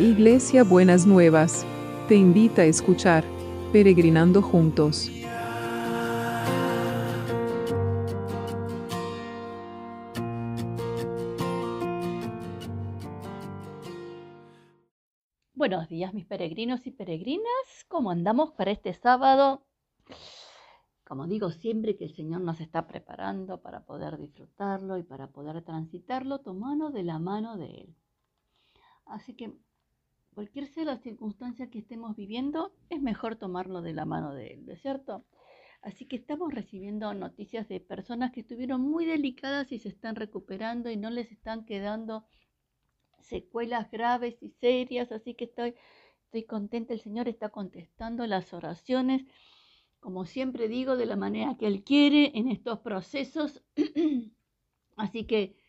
[0.00, 1.66] Iglesia Buenas Nuevas,
[2.08, 3.22] te invita a escuchar
[3.70, 5.10] Peregrinando Juntos.
[15.52, 17.44] Buenos días mis peregrinos y peregrinas,
[17.86, 19.66] ¿cómo andamos para este sábado?
[21.04, 25.60] Como digo siempre que el Señor nos está preparando para poder disfrutarlo y para poder
[25.62, 27.96] transitarlo tomando de la mano de Él.
[29.04, 29.52] Así que
[30.40, 34.64] cualquier sea la circunstancia que estemos viviendo, es mejor tomarlo de la mano de Él,
[34.64, 35.26] ¿de cierto?
[35.82, 40.90] Así que estamos recibiendo noticias de personas que estuvieron muy delicadas y se están recuperando
[40.90, 42.24] y no les están quedando
[43.18, 45.12] secuelas graves y serias.
[45.12, 45.74] Así que estoy,
[46.24, 49.26] estoy contenta, el Señor está contestando las oraciones
[50.00, 53.62] como siempre digo, de la manera que Él quiere en estos procesos.
[54.96, 55.59] Así que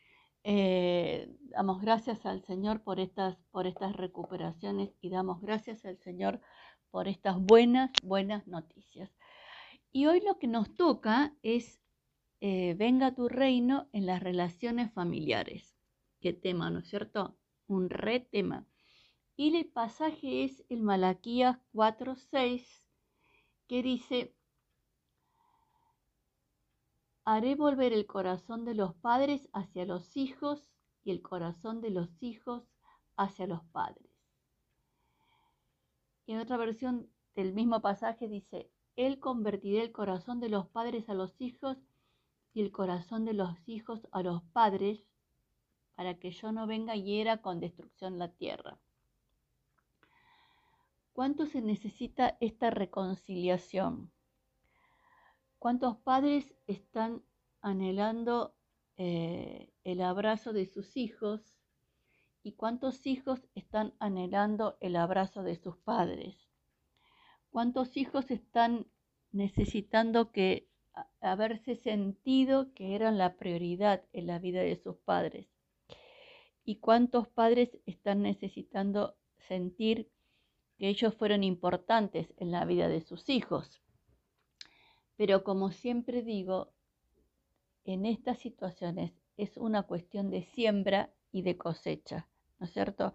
[0.44, 6.42] eh, damos gracias al Señor por estas, por estas recuperaciones y damos gracias al Señor
[6.90, 9.12] por estas buenas, buenas noticias.
[9.92, 11.82] Y hoy lo que nos toca es,
[12.40, 15.76] eh, venga tu reino en las relaciones familiares.
[16.22, 17.38] ¿Qué tema, no es cierto?
[17.68, 18.66] Un re tema.
[19.36, 22.84] Y el pasaje es el Malaquías 4.6
[23.68, 24.36] que dice,
[27.34, 30.70] haré volver el corazón de los padres hacia los hijos
[31.02, 32.68] y el corazón de los hijos
[33.16, 34.12] hacia los padres.
[36.26, 41.08] Y en otra versión del mismo pasaje dice, Él convertirá el corazón de los padres
[41.08, 41.78] a los hijos
[42.54, 45.00] y el corazón de los hijos a los padres,
[45.96, 48.78] para que yo no venga y hiera con destrucción la tierra.
[51.14, 54.12] ¿Cuánto se necesita esta reconciliación?
[55.62, 57.22] ¿Cuántos padres están
[57.62, 58.56] anhelando
[58.98, 61.56] eh, el abrazo de sus hijos?
[62.42, 66.36] ¿Y cuántos hijos están anhelando el abrazo de sus padres?
[67.52, 68.88] ¿Cuántos hijos están
[69.32, 70.68] necesitando que
[71.22, 75.48] haberse sentido que eran la prioridad en la vida de sus padres?
[76.64, 79.16] ¿Y cuántos padres están necesitando
[79.48, 80.10] sentir
[80.80, 83.84] que ellos fueron importantes en la vida de sus hijos.
[85.18, 86.72] Pero como siempre digo,
[87.86, 92.28] en estas situaciones es una cuestión de siembra y de cosecha,
[92.60, 93.14] ¿no es cierto?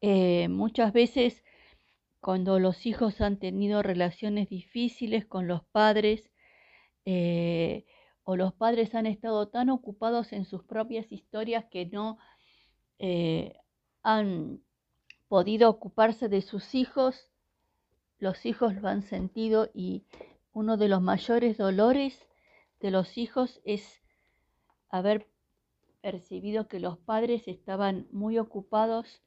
[0.00, 1.44] Eh, muchas veces
[2.20, 6.30] cuando los hijos han tenido relaciones difíciles con los padres,
[7.04, 7.84] eh,
[8.24, 12.18] o los padres han estado tan ocupados en sus propias historias que no
[12.98, 13.54] eh,
[14.02, 14.62] han
[15.28, 17.28] podido ocuparse de sus hijos,
[18.18, 20.04] los hijos lo han sentido y
[20.54, 22.18] uno de los mayores dolores
[22.80, 24.02] de los hijos es
[24.88, 25.26] haber
[26.00, 29.22] percibido que los padres estaban muy ocupados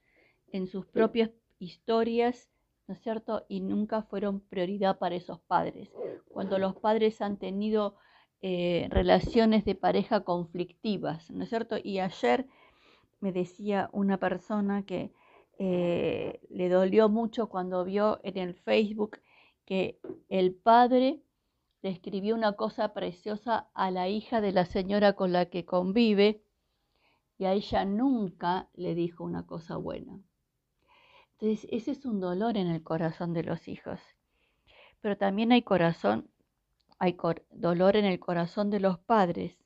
[0.52, 2.50] en sus propias historias,
[2.88, 3.46] ¿no es cierto?
[3.50, 5.92] Y nunca fueron prioridad para esos padres.
[6.30, 7.98] Cuando los padres han tenido
[8.42, 11.76] eh, relaciones de pareja conflictivas, ¿no es cierto?
[11.84, 12.48] Y ayer
[13.20, 15.12] me decía una persona que
[15.60, 19.20] eh, le dolió mucho cuando vio en el Facebook
[19.68, 21.22] que el padre
[21.82, 26.42] le escribió una cosa preciosa a la hija de la señora con la que convive
[27.38, 30.20] y a ella nunca le dijo una cosa buena.
[31.34, 34.00] Entonces, ese es un dolor en el corazón de los hijos.
[35.02, 36.32] Pero también hay corazón,
[36.98, 37.18] hay
[37.52, 39.58] dolor en el corazón de los padres,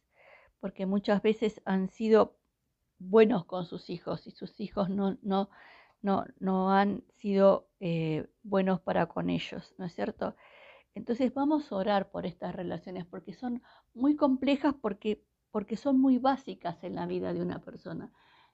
[0.60, 2.36] porque muchas veces han sido
[2.98, 5.50] buenos con sus hijos y sus hijos no, no,
[6.02, 10.36] no, no han sido eh, buenos para con ellos, ¿no es cierto?
[10.94, 13.62] Entonces vamos a orar por estas relaciones porque son
[13.94, 18.12] muy complejas porque, porque son muy básicas en la vida de una persona.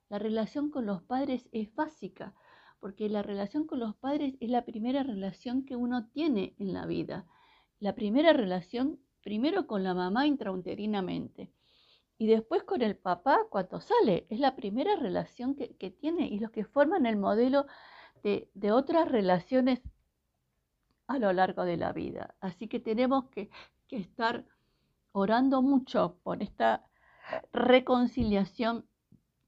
[0.08, 2.34] La relación con los padres es básica
[2.80, 6.86] porque la relación con los padres es la primera relación que uno tiene en la
[6.86, 7.26] vida.
[7.80, 11.52] La primera relación primero con la mamá intrauterinamente
[12.18, 14.26] y después con el papá cuando sale.
[14.28, 17.66] Es la primera relación que, tiene y los que forman el modelo
[18.22, 19.80] de, otras relaciones
[21.06, 22.34] a lo largo de la vida.
[22.40, 23.50] Así que tenemos que,
[23.86, 24.44] que estar
[25.12, 26.84] orando mucho por esta
[27.52, 28.84] reconciliación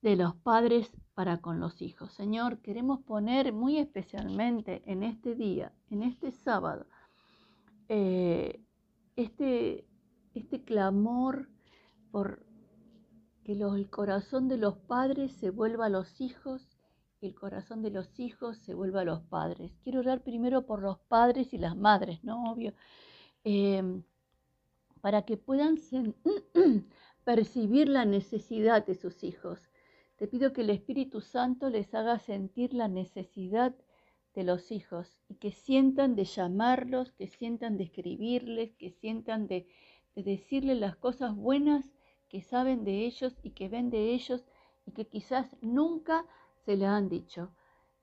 [0.01, 2.13] de los padres para con los hijos.
[2.15, 6.87] Señor, queremos poner muy especialmente en este día, en este sábado,
[7.89, 8.63] eh,
[9.17, 9.85] este,
[10.35, 11.51] este clamor
[12.11, 12.47] por
[13.51, 16.63] que el corazón de los padres se vuelva a los hijos
[17.21, 19.73] y el corazón de los hijos se vuelva a los padres.
[19.83, 22.53] Quiero orar primero por los padres y las madres, ¿no?
[22.53, 22.75] Obvio.
[23.43, 24.05] Em,
[25.01, 25.79] para que puedan
[27.25, 29.59] percibir la necesidad de sus hijos.
[30.17, 33.75] Te pido que el Espíritu Santo les haga sentir la necesidad
[34.33, 39.67] de los hijos y que sientan de llamarlos, que sientan de escribirles, que sientan de,
[40.15, 41.91] de decirles las cosas buenas
[42.31, 44.45] que saben de ellos y que ven de ellos
[44.87, 46.25] y que quizás nunca
[46.65, 47.51] se le han dicho.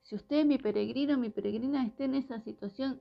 [0.02, 3.00] Si usted, mi peregrino, mi peregrina, esté en esa situación,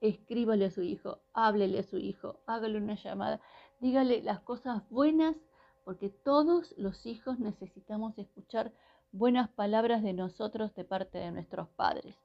[0.00, 3.40] escríbale a su hijo, háblele a su hijo, hágale una llamada,
[3.80, 5.36] dígale las cosas buenas,
[5.84, 8.72] porque todos los hijos necesitamos escuchar
[9.10, 12.16] buenas palabras de nosotros de parte de nuestros padres.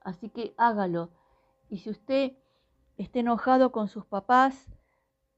[0.00, 1.10] Así que hágalo.
[1.70, 2.32] Y si usted
[2.96, 4.66] está enojado con sus papás,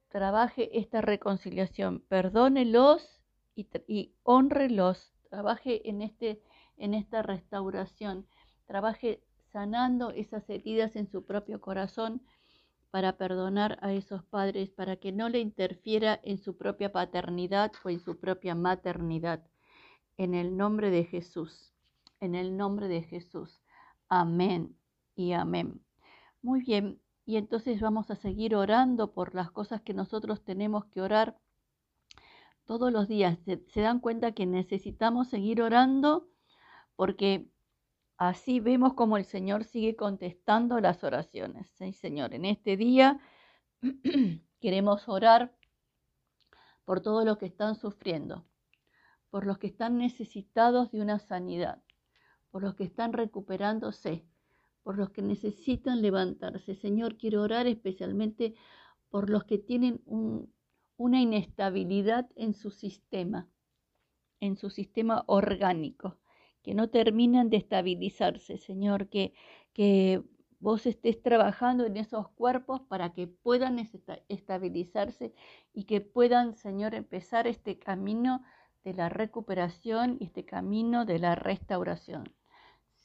[0.08, 3.20] trabaje esta reconciliación, perdónelos
[3.55, 6.43] y, y honrelos, trabaje en, este,
[6.76, 8.26] en esta restauración,
[8.66, 9.22] trabaje
[9.52, 12.22] sanando esas heridas en su propio corazón
[12.90, 17.90] para perdonar a esos padres, para que no le interfiera en su propia paternidad o
[17.90, 19.44] en su propia maternidad.
[20.16, 21.72] En el nombre de Jesús,
[22.20, 23.61] en el nombre de Jesús.
[24.08, 24.76] Amén
[25.14, 25.81] y amén.
[26.43, 31.02] Muy bien, y entonces vamos a seguir orando por las cosas que nosotros tenemos que
[31.02, 31.36] orar
[32.64, 33.38] todos los días.
[33.44, 36.26] Se, dan cuenta que necesitamos seguir orando
[36.96, 37.50] porque
[38.16, 41.69] así vemos como el Señor sigue contestando las oraciones.
[41.76, 43.20] Sí, Señor, en este día
[44.58, 45.54] queremos orar
[46.86, 48.46] por todos los que están sufriendo,
[49.28, 51.82] por los que están necesitados de una sanidad,
[52.50, 54.25] por los que están recuperándose,
[54.88, 56.75] por los que necesitan levantarse.
[56.75, 58.55] Señor, quiero orar especialmente
[59.11, 60.00] por los que tienen
[60.96, 63.50] una inestabilidad en su sistema,
[64.40, 66.17] en su sistema orgánico,
[66.62, 68.56] que no terminan de estabilizarse.
[68.56, 69.35] Señor, que,
[69.75, 70.23] que
[70.58, 73.79] vos estés trabajando en esos cuerpos para que puedan
[74.29, 75.35] estabilizarse
[75.75, 78.43] y que puedan, Señor, empezar este camino
[78.85, 82.38] de la recuperación y este camino de la restauración.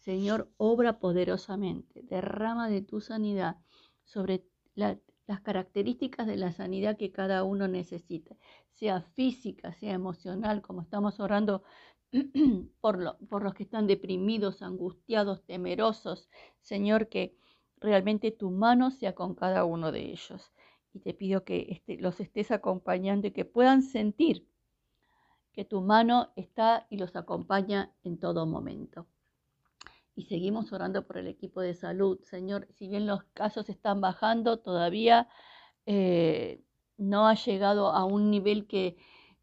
[0.04, 3.56] Señor, obra poderosamente, derrama de tu sanidad
[4.04, 4.44] sobre
[4.76, 8.36] las características de la sanidad que cada uno necesita,
[8.74, 11.64] sea física, sea emocional, como estamos orando
[12.82, 16.30] por, los que están deprimidos, angustiados, temerosos.
[16.60, 17.38] Señor, que
[17.80, 20.52] realmente tu mano sea con cada uno de ellos.
[20.92, 24.46] Y te pido que este, los estés acompañando y que puedan sentir
[25.54, 29.08] que tu mano está y los acompaña en todo momento
[30.16, 32.20] y seguimos orando por el equipo de salud.
[32.24, 35.28] Señor, si bien los casos están bajando, todavía
[35.86, 36.64] eh,
[36.98, 38.98] no ha llegado a un nivel que,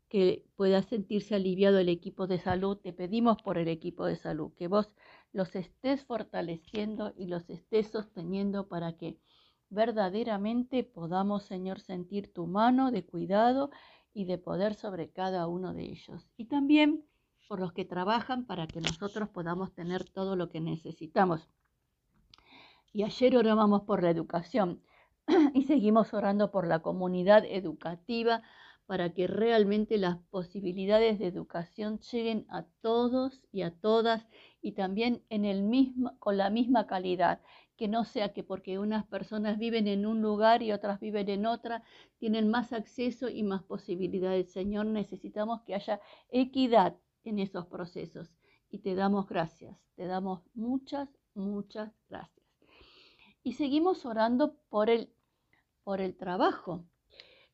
[0.09, 2.77] que pueda sentirse aliviado el equipo de salud.
[2.79, 4.95] Te pedimos por el equipo de salud, que vos
[5.33, 9.19] los estés fortaleciendo y los estés sosteniendo para que
[9.71, 13.71] verdaderamente podamos, Señor, sentir tu mano de cuidado
[14.13, 16.29] y de poder sobre cada uno de ellos.
[16.37, 17.05] Y también
[17.51, 21.49] por los que trabajan para que nosotros podamos tener todo lo que necesitamos.
[22.93, 24.81] Y ayer orábamos por la educación
[25.53, 28.43] y seguimos orando por la comunidad educativa
[28.87, 34.29] para que realmente las posibilidades de educación lleguen a todos y a todas
[34.63, 37.41] y también en el mismo, con la misma calidad,
[37.77, 41.47] que no sea que porque unas personas viven en un lugar y otras viven en
[41.47, 41.83] otra,
[42.19, 44.53] tienen más acceso y más posibilidades.
[44.53, 46.01] Señor, necesitamos que haya
[46.31, 46.95] equidad
[47.25, 48.31] en esos procesos.
[48.71, 52.47] Y te damos gracias, te damos muchas, muchas gracias.
[53.43, 55.13] Y seguimos orando por el,
[55.83, 56.85] por el trabajo.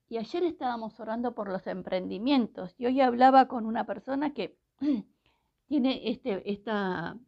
[0.09, 2.75] Y ayer estábamos orando por los emprendimientos.
[2.79, 4.59] Y hoy hablaba con una persona que
[5.67, 7.19] tiene este, esta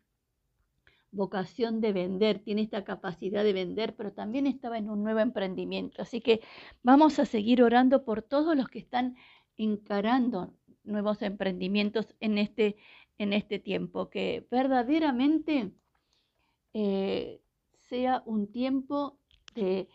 [1.10, 6.02] vocación de vender, tiene esta capacidad de vender, pero también estaba en un nuevo emprendimiento.
[6.02, 6.40] Así que
[6.82, 9.16] vamos a seguir orando por todos los que están
[9.56, 10.54] encarando
[10.88, 12.76] nuevos emprendimientos en este,
[13.18, 15.72] en este tiempo, que verdaderamente
[16.74, 17.40] eh,
[17.88, 19.18] sea un tiempo
[19.54, 19.88] de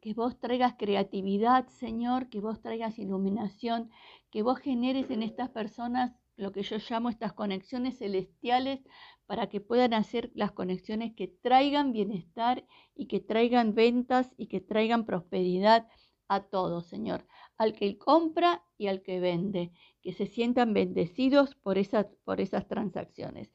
[0.00, 3.90] que vos traigas creatividad, Señor, que vos traigas iluminación,
[4.30, 8.80] que vos generes en estas personas lo que yo llamo estas conexiones celestiales
[9.26, 14.60] para que puedan hacer las conexiones que traigan bienestar y que traigan ventas y que
[14.60, 15.86] traigan prosperidad
[16.28, 17.26] a todos, Señor,
[17.60, 22.66] al que compra y al que vende, que se sientan bendecidos por esas, por esas
[22.66, 23.52] transacciones.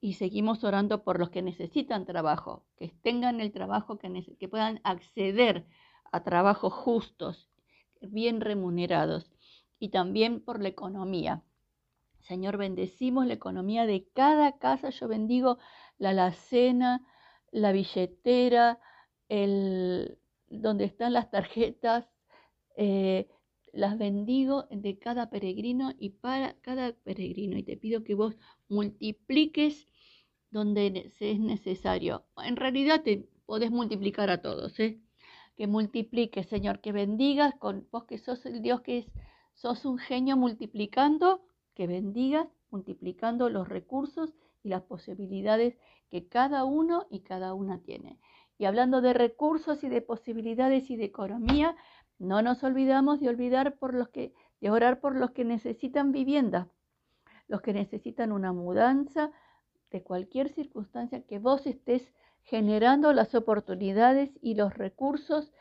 [0.00, 4.80] Y seguimos orando por los que necesitan trabajo, que tengan el trabajo, que, que puedan
[4.84, 5.66] acceder
[6.10, 7.50] a trabajos justos,
[8.00, 9.30] bien remunerados,
[9.78, 11.42] y también por la economía.
[12.20, 14.88] Señor, bendecimos la economía de cada casa.
[14.88, 15.58] Yo bendigo
[15.98, 17.06] la alacena,
[17.50, 18.80] la billetera,
[19.28, 20.16] el,
[20.48, 22.08] donde están las tarjetas,
[22.76, 23.28] eh,
[23.72, 27.56] las bendigo de cada peregrino y para cada peregrino.
[27.56, 28.36] Y te pido que vos
[28.68, 29.86] multipliques
[30.50, 32.24] donde es necesario.
[32.44, 35.00] En realidad te podés multiplicar a todos, ¿eh?
[35.56, 39.06] Que multipliques, Señor, que bendigas con vos que sos el Dios que
[39.54, 41.42] sos un genio multiplicando,
[41.74, 45.76] que bendigas multiplicando los recursos y las posibilidades
[46.10, 48.18] que cada uno y cada una tiene.
[48.58, 51.74] Y hablando de recursos y de posibilidades y de economía,
[52.22, 56.68] no nos olvidamos de olvidar por los que, de orar por los que necesitan vivienda,
[57.48, 59.32] los que necesitan una mudanza
[59.90, 62.12] de cualquier circunstancia que vos estés
[62.42, 65.52] generando las oportunidades y los recursos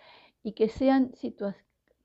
[0.44, 1.12] y que sean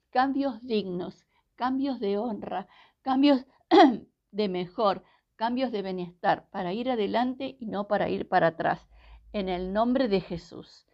[0.08, 2.66] cambios dignos, cambios de honra,
[3.02, 3.44] cambios
[4.30, 5.02] de mejor,
[5.36, 8.88] cambios de bienestar para ir adelante y no para ir para atrás.
[9.34, 10.86] En el nombre de Jesús,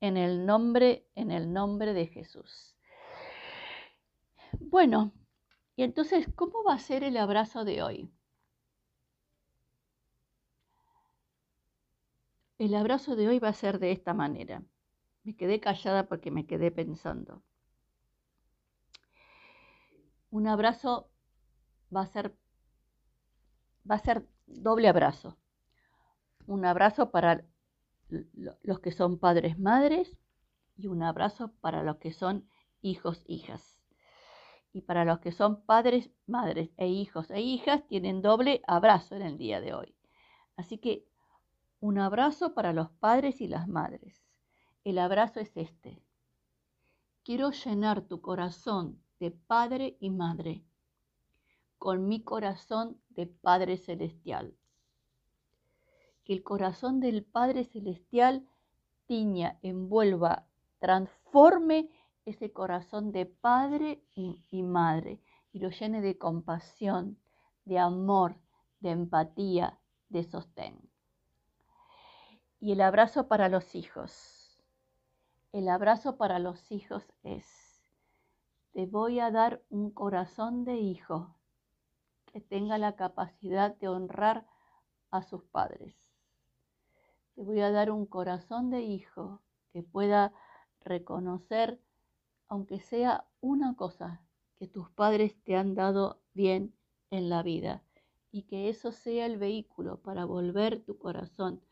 [0.00, 2.74] en el nombre, en el nombre de Jesús.
[4.58, 5.12] Bueno,
[5.76, 8.10] y entonces, ¿cómo va a ser el abrazo de hoy?
[12.58, 14.62] El abrazo de hoy va a ser de esta manera.
[15.24, 17.42] Me quedé callada porque me quedé pensando.
[20.30, 21.10] Un abrazo
[21.94, 22.34] va a ser
[23.90, 25.36] va a ser doble abrazo.
[26.46, 27.44] Un abrazo para
[28.62, 30.16] los que son padres, madres
[30.76, 32.48] y un abrazo para los que son
[32.82, 33.79] hijos, hijas.
[34.72, 39.22] Y para los que son padres, madres e hijos e hijas tienen doble abrazo en
[39.22, 39.94] el día de hoy.
[40.56, 41.06] Así que
[41.80, 44.22] un abrazo para los padres y las madres.
[44.84, 46.02] El abrazo es este.
[47.24, 50.64] Quiero llenar tu corazón de padre y madre
[51.80, 54.54] con mi corazón de Padre Celestial.
[56.24, 58.46] Que el corazón del Padre Celestial
[59.06, 60.46] tiña, envuelva,
[60.78, 61.88] transforme
[62.30, 65.20] ese corazón de padre y, madre
[65.52, 67.18] y lo llene de compasión,
[67.64, 68.36] de amor,
[68.80, 70.78] de empatía, de sostén.
[72.60, 74.60] Y el abrazo para los hijos.
[75.52, 77.44] El abrazo para los hijos es,
[78.72, 81.34] te voy a dar un corazón de hijo
[82.26, 84.46] que tenga la capacidad de honrar
[85.10, 85.96] a sus padres.
[87.34, 89.40] Te voy a dar un corazón de hijo
[89.72, 90.32] que pueda
[90.84, 91.80] reconocer,
[92.50, 94.20] aunque sea una cosa,
[94.58, 96.74] que tus padres te han dado bien
[97.10, 97.82] en la vida
[98.30, 101.62] y que eso sea el vehículo para volver tu corazón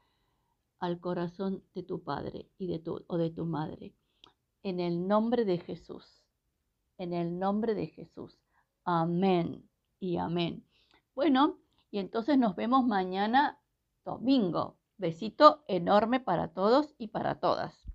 [0.78, 3.92] al corazón de tu padre y de tu, o de tu madre.
[4.62, 6.24] En el nombre de Jesús.
[6.96, 8.38] En el nombre de Jesús.
[8.84, 9.68] Amén
[9.98, 10.64] y amén.
[11.14, 11.58] Bueno,
[11.90, 13.58] y entonces nos vemos mañana
[14.04, 14.76] domingo.
[14.96, 17.87] Besito enorme para todos y para todas.